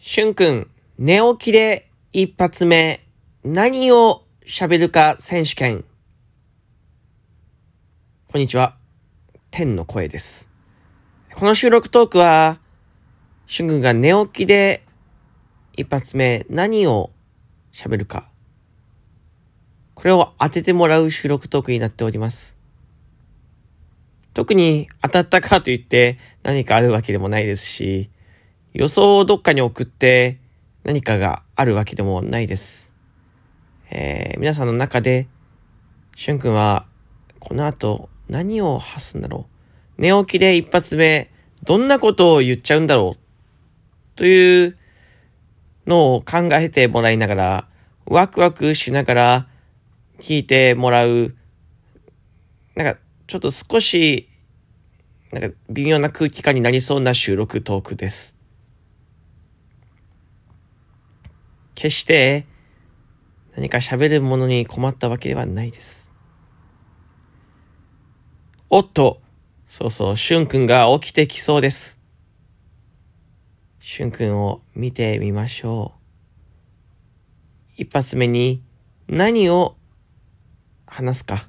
[0.00, 3.04] しゅんくん、寝起きで一発目、
[3.42, 5.84] 何を喋るか選手権。
[8.30, 8.76] こんにちは。
[9.50, 10.48] 天の声です。
[11.34, 12.60] この収録トークは、
[13.48, 14.84] しゅんくんが寝起きで
[15.76, 17.10] 一発目、何を
[17.72, 18.30] 喋るか。
[19.94, 22.56] これを当ててもらう収録トークになっております。
[24.32, 28.10] 特に当たったかといって何かあるわけでもないですし、
[28.74, 30.38] 予想をどっかに送って
[30.84, 32.92] 何かがあるわけでもないです。
[33.90, 35.26] えー皆さんの中で、
[36.14, 36.86] しゅんくんは
[37.40, 39.48] この後何を発すんだろ
[39.98, 40.02] う。
[40.02, 41.30] 寝起きで一発目、
[41.64, 43.18] どんなことを言っちゃうんだろう。
[44.16, 44.76] という
[45.86, 47.68] のを考えてもらいながら、
[48.04, 49.48] ワクワクしながら
[50.20, 51.34] 聞いてもらう、
[52.76, 54.28] なんかちょっと少し、
[55.32, 58.37] なんか微妙な空気感になりそうな収録トークです。
[61.78, 62.44] 決して
[63.54, 66.10] 何か喋るものに困ったわけではないです。
[68.68, 69.20] おっと、
[69.68, 72.00] そうそう、しゅんくんが起きてきそうです。
[73.78, 75.92] しゅんくんを見てみましょ
[77.78, 77.82] う。
[77.82, 78.60] 一発目に
[79.06, 79.76] 何を
[80.84, 81.46] 話すか。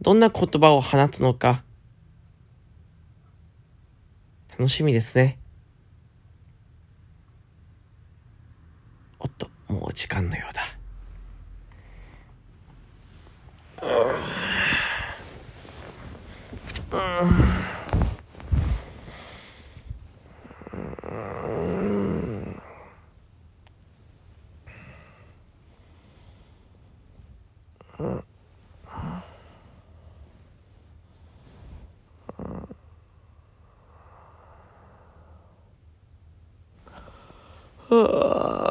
[0.00, 1.62] どんな言葉を放つのか。
[4.58, 5.38] 楽しみですね。
[9.24, 10.62] おっと、もう時間のようだ。
[37.90, 38.63] お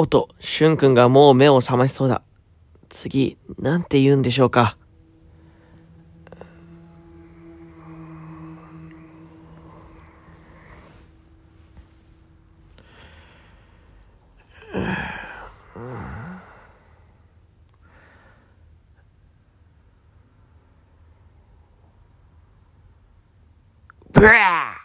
[0.00, 2.22] 音、しゅんくんがもう目を覚ましそうだ。
[2.88, 4.78] 次、なんて言うんでしょうか。
[24.12, 24.77] ブラー